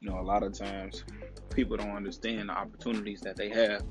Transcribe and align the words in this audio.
You 0.00 0.10
know, 0.10 0.20
a 0.20 0.22
lot 0.22 0.42
of 0.42 0.52
times 0.52 1.04
people 1.50 1.76
don't 1.76 1.96
understand 1.96 2.48
the 2.48 2.52
opportunities 2.52 3.20
that 3.22 3.36
they 3.36 3.48
have 3.50 3.82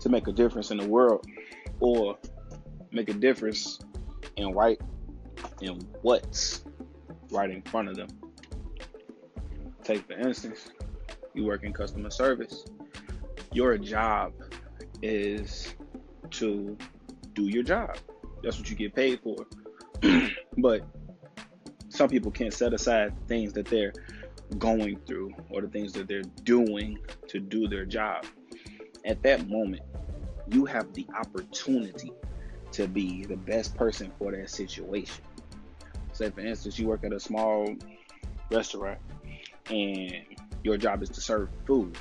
to 0.00 0.08
make 0.08 0.28
a 0.28 0.32
difference 0.32 0.70
in 0.70 0.78
the 0.78 0.86
world 0.86 1.26
or 1.80 2.18
make 2.90 3.08
a 3.08 3.14
difference 3.14 3.78
in 4.36 4.52
right 4.52 4.80
in 5.60 5.80
what's 6.02 6.64
right 7.30 7.50
in 7.50 7.62
front 7.62 7.88
of 7.88 7.96
them. 7.96 8.08
Take 9.82 10.06
for 10.06 10.14
instance, 10.14 10.68
you 11.34 11.44
work 11.44 11.62
in 11.62 11.72
customer 11.72 12.10
service. 12.10 12.64
Your 13.52 13.78
job 13.78 14.32
is 15.02 15.74
to 16.32 16.76
do 17.34 17.44
your 17.44 17.62
job. 17.62 17.96
That's 18.42 18.58
what 18.58 18.68
you 18.68 18.76
get 18.76 18.94
paid 18.94 19.20
for. 19.20 19.46
but 20.58 20.82
some 21.88 22.08
people 22.08 22.30
can't 22.30 22.52
set 22.52 22.74
aside 22.74 23.14
things 23.26 23.52
that 23.54 23.66
they're 23.66 23.92
going 24.58 24.98
through 25.06 25.34
or 25.50 25.60
the 25.60 25.68
things 25.68 25.92
that 25.94 26.08
they're 26.08 26.22
doing 26.44 26.98
to 27.28 27.40
do 27.40 27.68
their 27.68 27.84
job. 27.84 28.24
At 29.04 29.22
that 29.22 29.48
moment, 29.48 29.82
you 30.48 30.64
have 30.64 30.92
the 30.94 31.06
opportunity 31.14 32.12
to 32.72 32.86
be 32.88 33.24
the 33.24 33.36
best 33.36 33.76
person 33.76 34.12
for 34.18 34.32
that 34.32 34.50
situation. 34.50 35.24
Say, 36.12 36.30
for 36.30 36.40
instance, 36.40 36.78
you 36.78 36.86
work 36.86 37.04
at 37.04 37.12
a 37.12 37.20
small 37.20 37.74
restaurant 38.50 38.98
and 39.70 40.14
your 40.62 40.76
job 40.76 41.02
is 41.02 41.10
to 41.10 41.20
serve 41.20 41.48
food. 41.66 41.96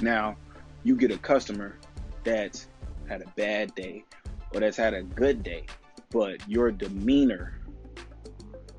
Now, 0.00 0.36
you 0.82 0.96
get 0.96 1.10
a 1.10 1.18
customer 1.18 1.76
that's 2.24 2.68
had 3.08 3.22
a 3.22 3.28
bad 3.36 3.74
day 3.74 4.04
or 4.52 4.60
that's 4.60 4.76
had 4.76 4.94
a 4.94 5.02
good 5.02 5.42
day, 5.42 5.66
but 6.10 6.48
your 6.48 6.70
demeanor 6.70 7.60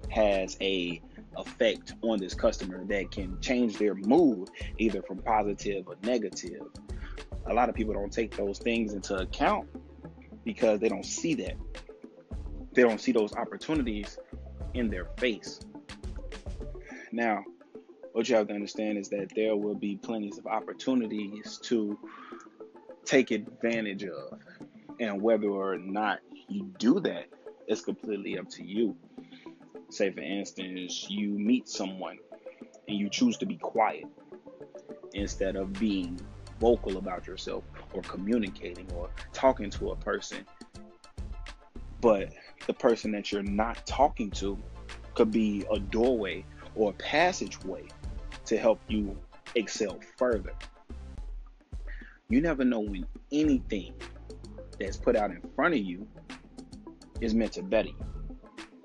has 0.10 0.58
a 0.62 1.02
effect 1.38 1.94
on 2.02 2.20
this 2.20 2.34
customer 2.34 2.84
that 2.86 3.12
can 3.12 3.40
change 3.42 3.78
their 3.78 3.96
mood 3.96 4.50
either 4.78 5.02
from 5.02 5.20
positive 5.20 5.88
or 5.88 5.96
negative. 6.04 6.62
A 7.48 7.54
lot 7.54 7.70
of 7.70 7.76
people 7.76 7.94
don't 7.94 8.12
take 8.12 8.36
those 8.36 8.60
things 8.60 8.94
into 8.94 9.16
account 9.16 9.68
because 10.44 10.80
they 10.80 10.90
don't 10.90 11.06
see 11.06 11.34
that. 11.36 11.56
They 12.74 12.82
don't 12.82 13.00
see 13.00 13.12
those 13.12 13.34
opportunities 13.34 14.18
in 14.74 14.90
their 14.90 15.06
face. 15.18 15.60
Now, 17.12 17.44
what 18.14 18.30
you 18.30 18.36
have 18.36 18.48
to 18.48 18.54
understand 18.54 18.98
is 18.98 19.10
that 19.10 19.34
there 19.36 19.56
will 19.56 19.76
be 19.76 19.98
plenty 19.98 20.32
of 20.38 20.48
opportunities 20.48 21.60
to 21.64 21.98
take 23.06 23.32
advantage 23.32 24.04
of. 24.06 24.40
And 25.00 25.22
whether 25.22 25.48
or 25.48 25.78
not 25.78 26.20
you 26.48 26.72
do 26.78 27.00
that 27.02 27.26
is 27.68 27.82
completely 27.82 28.38
up 28.38 28.50
to 28.52 28.66
you. 28.66 28.96
Say, 29.96 30.12
for 30.12 30.20
instance, 30.20 31.06
you 31.10 31.30
meet 31.30 31.70
someone 31.70 32.18
and 32.90 32.98
you 32.98 33.08
choose 33.08 33.38
to 33.38 33.46
be 33.46 33.56
quiet 33.56 34.04
instead 35.14 35.56
of 35.56 35.72
being 35.72 36.20
vocal 36.60 36.98
about 36.98 37.26
yourself 37.26 37.64
or 37.94 38.02
communicating 38.02 38.92
or 38.92 39.10
talking 39.32 39.70
to 39.70 39.92
a 39.92 39.96
person. 39.96 40.46
But 42.02 42.34
the 42.68 42.74
person 42.74 43.14
that 43.14 43.32
you're 43.32 43.42
not 43.42 43.88
talking 43.88 44.32
to 44.32 44.62
could 45.14 45.32
be 45.32 45.66
a 45.72 45.80
doorway 45.80 46.44
or 46.76 46.90
a 46.90 46.94
passageway 46.96 47.86
to 48.48 48.58
help 48.58 48.82
you 48.90 49.18
excel 49.56 49.98
further. 50.18 50.52
You 52.28 52.42
never 52.42 52.66
know 52.66 52.82
when 52.82 53.06
anything 53.32 53.94
that's 54.78 54.98
put 54.98 55.16
out 55.16 55.32
in 55.32 55.42
front 55.56 55.74
of 55.74 55.80
you 55.80 56.06
is 57.22 57.34
meant 57.34 57.54
to 57.54 57.64
better 57.64 57.88
you 57.88 58.06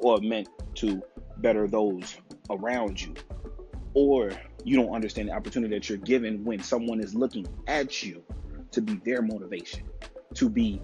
or 0.01 0.19
meant 0.21 0.49
to 0.77 1.03
better 1.39 1.67
those 1.67 2.17
around 2.51 3.01
you 3.01 3.15
or 3.95 4.31
you 4.65 4.77
don't 4.77 4.95
understand 4.95 5.29
the 5.29 5.33
opportunity 5.33 5.75
that 5.75 5.89
you're 5.89 5.99
given 5.99 6.45
when 6.45 6.63
someone 6.63 7.01
is 7.01 7.15
looking 7.15 7.47
at 7.67 8.03
you 8.03 8.23
to 8.71 8.81
be 8.81 8.95
their 9.05 9.23
motivation, 9.23 9.89
to 10.35 10.49
be 10.49 10.81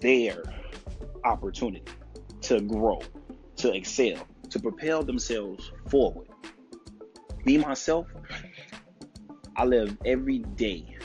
their 0.00 0.42
opportunity 1.24 1.84
to 2.42 2.60
grow, 2.60 3.00
to 3.56 3.72
excel, 3.72 4.26
to 4.50 4.58
propel 4.58 5.02
themselves 5.02 5.72
forward. 5.88 6.28
Me, 7.44 7.58
myself, 7.58 8.06
I 9.56 9.64
live 9.64 9.96
every 10.04 10.38
day 10.38 10.96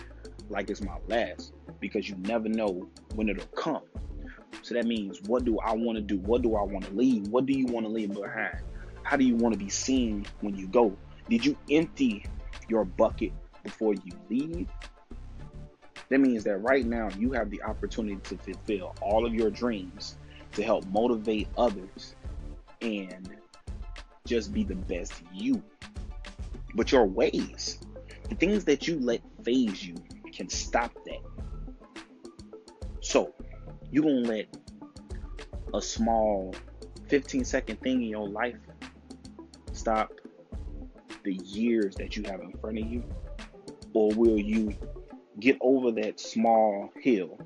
like 0.50 0.70
it's 0.70 0.82
my 0.82 0.98
last 1.08 1.54
because 1.80 2.10
you 2.10 2.16
never 2.20 2.48
know 2.48 2.88
when 3.16 3.30
it'll 3.30 3.46
come. 3.48 3.84
So 4.68 4.74
that 4.74 4.86
means, 4.86 5.22
what 5.22 5.46
do 5.46 5.58
I 5.60 5.74
want 5.74 5.96
to 5.96 6.02
do? 6.02 6.18
What 6.18 6.42
do 6.42 6.58
I 6.58 6.62
want 6.62 6.84
to 6.88 6.92
leave? 6.92 7.30
What 7.30 7.46
do 7.46 7.54
you 7.54 7.68
want 7.68 7.86
to 7.86 7.90
leave 7.90 8.14
behind? 8.14 8.60
How 9.02 9.16
do 9.16 9.24
you 9.24 9.38
want 9.38 9.54
to 9.54 9.58
be 9.58 9.70
seen 9.70 10.26
when 10.42 10.58
you 10.58 10.68
go? 10.68 10.94
Did 11.30 11.46
you 11.46 11.56
empty 11.72 12.26
your 12.68 12.84
bucket 12.84 13.32
before 13.64 13.94
you 13.94 14.12
leave? 14.30 14.68
That 16.10 16.20
means 16.20 16.44
that 16.44 16.58
right 16.58 16.86
now 16.86 17.08
you 17.18 17.32
have 17.32 17.50
the 17.50 17.64
opportunity 17.64 18.20
to 18.24 18.38
fulfill 18.38 18.94
all 19.02 19.26
of 19.26 19.34
your 19.34 19.50
dreams, 19.50 20.18
to 20.52 20.64
help 20.64 20.86
motivate 20.88 21.48
others, 21.58 22.16
and 22.82 23.38
just 24.26 24.54
be 24.54 24.66
the 24.66 24.76
best 24.76 25.14
you. 25.34 25.64
But 26.76 26.92
your 26.92 27.06
ways, 27.06 27.80
the 28.28 28.36
things 28.36 28.66
that 28.66 28.86
you 28.86 29.00
let 29.00 29.22
faze 29.46 29.82
you, 29.82 29.96
can 30.34 30.50
stop 30.50 30.94
that. 31.06 31.22
So, 33.00 33.34
you 33.92 34.02
gonna 34.02 34.16
let 34.22 34.48
a 35.74 35.82
small 35.82 36.54
15 37.08 37.46
second 37.46 37.80
thing 37.82 38.02
in 38.02 38.10
your 38.10 38.28
life 38.28 38.58
stop 39.72 40.12
the 41.24 41.34
years 41.34 41.96
that 41.96 42.16
you 42.16 42.24
have 42.24 42.42
in 42.42 42.52
front 42.54 42.80
of 42.80 42.86
you? 42.86 43.04
Or 43.94 44.14
will 44.14 44.40
you 44.40 44.76
get 45.40 45.58
over 45.62 45.92
that 45.92 46.20
small 46.20 46.92
hill 47.00 47.40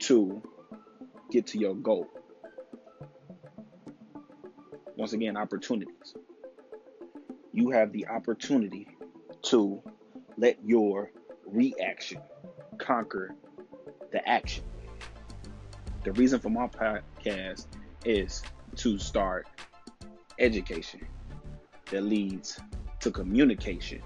to 0.00 0.42
get 1.30 1.46
to 1.48 1.58
your 1.58 1.74
goal? 1.74 2.08
Once 4.96 5.12
again, 5.14 5.36
opportunities. 5.36 6.14
You 7.52 7.70
have 7.70 7.92
the 7.92 8.08
opportunity 8.08 8.86
to 9.44 9.82
let 10.36 10.58
your 10.64 11.10
reaction 11.46 12.20
conquer 12.78 13.34
the 14.10 14.26
action. 14.28 14.64
The 16.04 16.12
reason 16.12 16.40
for 16.40 16.50
my 16.50 16.66
podcast 16.66 17.66
is 18.04 18.42
to 18.76 18.98
start 18.98 19.46
education 20.38 21.06
that 21.90 22.02
leads 22.02 22.58
to 23.00 23.10
communication 23.10 24.02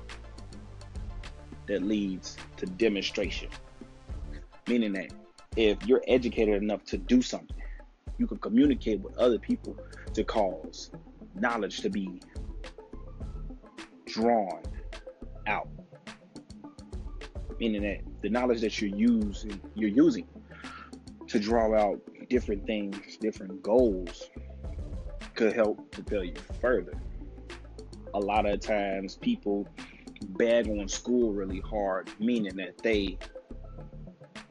that 1.67 1.83
leads 1.83 2.37
to 2.57 2.67
demonstration. 2.67 3.49
Meaning 4.69 4.93
that 4.95 5.13
if 5.57 5.85
you're 5.87 6.03
educated 6.07 6.63
enough 6.63 6.85
to 6.85 6.99
do 6.99 7.23
something, 7.23 7.57
you 8.19 8.27
can 8.27 8.39
communicate 8.39 9.01
with 9.01 9.17
other 9.19 9.39
people 9.39 9.77
to 10.15 10.25
cause 10.25 10.91
knowledge 11.35 11.81
to 11.81 11.91
be 11.91 12.21
drawn 14.07 14.63
out. 15.47 15.69
Meaning 17.59 17.83
that 17.83 18.01
the 18.23 18.29
knowledge 18.29 18.61
that 18.61 18.81
you're 18.81 18.97
using, 18.97 19.61
you're 19.75 19.91
using 19.91 20.27
to 21.29 21.39
draw 21.39 21.75
out 21.75 22.01
different 22.29 22.67
things, 22.67 23.17
different 23.19 23.63
goals, 23.63 24.31
could 25.35 25.53
help 25.53 25.91
propel 25.91 26.25
you 26.25 26.35
further. 26.61 26.95
A 28.15 28.19
lot 28.19 28.47
of 28.47 28.61
times 28.61 29.17
people 29.17 29.69
bag 30.31 30.69
on 30.69 30.89
school 30.89 31.33
really 31.33 31.61
hard, 31.61 32.11
meaning 32.19 32.57
that 32.57 32.79
they 32.79 33.19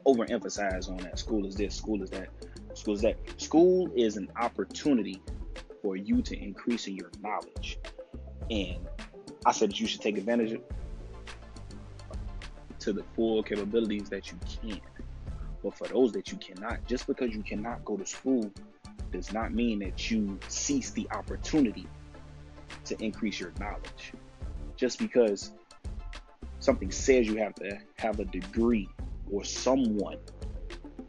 overemphasize 0.05 0.89
on 0.89 0.97
that. 0.97 1.17
School 1.17 1.45
is 1.45 1.55
this, 1.55 1.75
school 1.75 2.03
is 2.03 2.09
that, 2.11 2.29
school 2.73 2.93
is 2.93 3.01
that. 3.01 3.17
School 3.41 3.91
is 3.95 4.17
an 4.17 4.29
opportunity 4.39 5.21
for 5.81 5.95
you 5.95 6.21
to 6.21 6.37
increase 6.37 6.87
in 6.87 6.95
your 6.95 7.11
knowledge. 7.21 7.79
And 8.49 8.87
I 9.45 9.51
said 9.51 9.71
that 9.71 9.79
you 9.79 9.87
should 9.87 10.01
take 10.01 10.17
advantage 10.17 10.53
of 10.53 10.61
to 12.79 12.93
the 12.93 13.03
full 13.15 13.41
capabilities 13.41 14.09
that 14.09 14.31
you 14.31 14.37
can. 14.61 14.81
But 15.65 15.75
for 15.75 15.87
those 15.87 16.11
that 16.11 16.31
you 16.31 16.37
cannot, 16.37 16.85
just 16.85 17.07
because 17.07 17.33
you 17.33 17.41
cannot 17.41 17.83
go 17.83 17.97
to 17.97 18.05
school 18.05 18.51
does 19.11 19.33
not 19.33 19.51
mean 19.51 19.79
that 19.79 20.11
you 20.11 20.37
cease 20.47 20.91
the 20.91 21.07
opportunity 21.09 21.87
to 22.83 23.03
increase 23.03 23.39
your 23.39 23.51
knowledge. 23.59 24.13
Just 24.75 24.99
because 24.99 25.53
something 26.59 26.91
says 26.91 27.25
you 27.25 27.37
have 27.37 27.55
to 27.55 27.79
have 27.97 28.19
a 28.19 28.25
degree 28.25 28.87
or 29.31 29.43
someone 29.43 30.19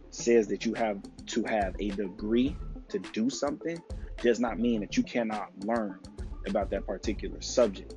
says 0.09 0.49
that 0.49 0.65
you 0.65 0.73
have 0.73 1.03
to 1.27 1.45
have 1.45 1.77
a 1.79 1.91
degree 1.91 2.57
to 2.89 2.99
do 2.99 3.29
something 3.29 3.79
does 4.23 4.41
not 4.41 4.59
mean 4.59 4.81
that 4.81 4.97
you 4.97 5.03
cannot 5.03 5.51
learn 5.67 6.01
about 6.47 6.71
that 6.71 6.87
particular 6.87 7.43
subject. 7.43 7.95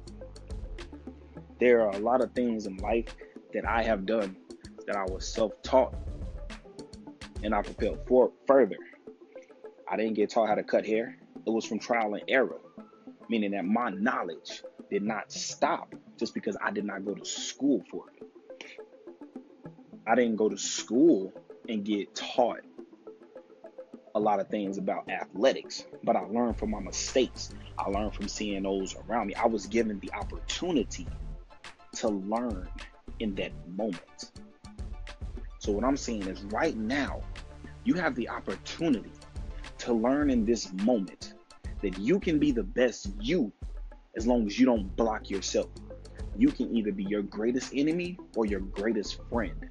There 1.57 1.87
are 1.87 1.91
a 1.91 1.99
lot 1.99 2.19
of 2.19 2.33
things 2.33 2.65
in 2.65 2.75
life 2.77 3.15
that 3.53 3.65
I 3.65 3.81
have 3.81 4.05
done 4.05 4.35
that 4.87 4.97
I 4.97 5.05
was 5.05 5.25
self 5.25 5.53
taught 5.61 5.93
and 7.43 7.53
I 7.53 7.61
propelled 7.61 7.99
for 8.07 8.31
further. 8.47 8.77
I 9.89 9.97
didn't 9.97 10.13
get 10.13 10.29
taught 10.29 10.49
how 10.49 10.55
to 10.55 10.63
cut 10.63 10.85
hair, 10.85 11.17
it 11.45 11.49
was 11.49 11.65
from 11.65 11.79
trial 11.79 12.13
and 12.13 12.23
error, 12.27 12.59
meaning 13.29 13.51
that 13.51 13.65
my 13.65 13.89
knowledge 13.89 14.63
did 14.89 15.03
not 15.03 15.31
stop 15.31 15.95
just 16.17 16.33
because 16.33 16.57
I 16.61 16.71
did 16.71 16.85
not 16.85 17.05
go 17.05 17.15
to 17.15 17.25
school 17.25 17.83
for 17.89 18.05
it. 18.15 18.23
I 20.05 20.15
didn't 20.15 20.35
go 20.35 20.49
to 20.49 20.57
school 20.57 21.33
and 21.67 21.83
get 21.85 22.15
taught 22.15 22.61
a 24.15 24.19
lot 24.19 24.39
of 24.39 24.49
things 24.49 24.77
about 24.77 25.09
athletics, 25.09 25.85
but 26.03 26.15
I 26.15 26.21
learned 26.21 26.57
from 26.57 26.71
my 26.71 26.79
mistakes. 26.79 27.51
I 27.77 27.89
learned 27.89 28.13
from 28.15 28.27
seeing 28.27 28.63
those 28.63 28.95
around 29.07 29.27
me. 29.27 29.35
I 29.35 29.45
was 29.45 29.67
given 29.67 29.99
the 29.99 30.11
opportunity 30.13 31.07
to 31.97 32.09
learn 32.09 32.67
in 33.19 33.35
that 33.35 33.51
moment. 33.67 34.31
So, 35.59 35.71
what 35.71 35.83
I'm 35.83 35.97
saying 35.97 36.23
is, 36.23 36.41
right 36.45 36.75
now, 36.75 37.21
you 37.83 37.93
have 37.95 38.15
the 38.15 38.29
opportunity 38.29 39.11
to 39.79 39.93
learn 39.93 40.29
in 40.29 40.45
this 40.45 40.71
moment 40.83 41.33
that 41.81 41.97
you 41.97 42.19
can 42.19 42.39
be 42.39 42.51
the 42.51 42.63
best 42.63 43.11
you 43.19 43.51
as 44.15 44.25
long 44.25 44.47
as 44.47 44.59
you 44.59 44.65
don't 44.65 44.95
block 44.95 45.29
yourself. 45.29 45.69
You 46.37 46.49
can 46.49 46.75
either 46.75 46.91
be 46.91 47.03
your 47.03 47.21
greatest 47.21 47.73
enemy 47.75 48.17
or 48.35 48.45
your 48.45 48.61
greatest 48.61 49.19
friend. 49.29 49.69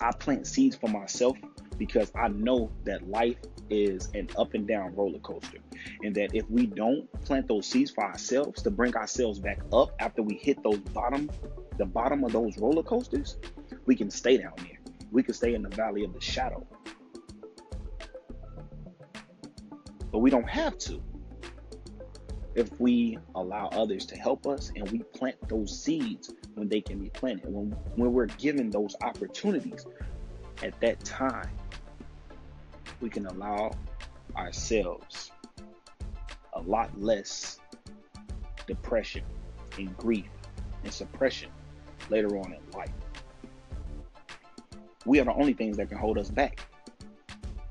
I 0.00 0.12
plant 0.12 0.46
seeds 0.46 0.76
for 0.76 0.88
myself 0.88 1.36
because 1.78 2.10
I 2.14 2.28
know 2.28 2.70
that 2.84 3.08
life 3.08 3.36
is 3.70 4.08
an 4.14 4.28
up 4.36 4.54
and 4.54 4.66
down 4.66 4.94
roller 4.94 5.18
coaster. 5.20 5.58
And 6.02 6.14
that 6.16 6.34
if 6.34 6.48
we 6.50 6.66
don't 6.66 7.10
plant 7.22 7.48
those 7.48 7.66
seeds 7.66 7.90
for 7.90 8.04
ourselves 8.04 8.62
to 8.62 8.70
bring 8.70 8.94
ourselves 8.96 9.38
back 9.38 9.60
up 9.72 9.90
after 10.00 10.22
we 10.22 10.34
hit 10.34 10.62
those 10.62 10.78
bottom, 10.78 11.30
the 11.78 11.86
bottom 11.86 12.24
of 12.24 12.32
those 12.32 12.56
roller 12.58 12.82
coasters, 12.82 13.36
we 13.86 13.94
can 13.94 14.10
stay 14.10 14.36
down 14.36 14.52
there. 14.58 14.78
We 15.10 15.22
can 15.22 15.34
stay 15.34 15.54
in 15.54 15.62
the 15.62 15.68
valley 15.68 16.04
of 16.04 16.12
the 16.12 16.20
shadow. 16.20 16.66
But 20.10 20.18
we 20.18 20.30
don't 20.30 20.48
have 20.48 20.76
to 20.78 21.02
if 22.54 22.80
we 22.80 23.18
allow 23.34 23.68
others 23.68 24.06
to 24.06 24.16
help 24.16 24.46
us 24.46 24.72
and 24.74 24.90
we 24.90 25.00
plant 25.00 25.36
those 25.48 25.78
seeds 25.78 26.32
when 26.54 26.68
they 26.68 26.80
can 26.80 26.98
be 26.98 27.10
planted. 27.10 27.52
When, 27.52 27.70
when 27.96 28.12
we're 28.12 28.26
given 28.26 28.70
those 28.70 28.96
opportunities 29.02 29.86
at 30.62 30.78
that 30.80 31.04
time, 31.04 31.50
we 33.00 33.10
can 33.10 33.26
allow 33.26 33.72
ourselves 34.34 35.32
a 36.54 36.60
lot 36.62 36.90
less 36.98 37.60
depression 38.66 39.22
and 39.78 39.94
grief 39.98 40.30
and 40.82 40.92
suppression 40.92 41.50
later 42.08 42.38
on 42.38 42.54
in 42.54 42.70
life. 42.72 42.90
We 45.06 45.20
are 45.20 45.24
the 45.24 45.34
only 45.34 45.52
things 45.52 45.76
that 45.76 45.88
can 45.88 45.98
hold 45.98 46.18
us 46.18 46.28
back. 46.28 46.66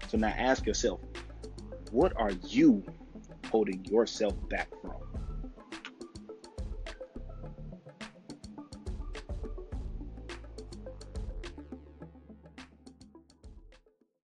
So 0.08 0.18
now 0.18 0.34
ask 0.38 0.66
yourself, 0.66 1.02
what 1.92 2.14
are 2.16 2.32
you 2.48 2.82
holding 3.52 3.84
yourself 3.86 4.34
back 4.50 4.70
from? 4.82 4.94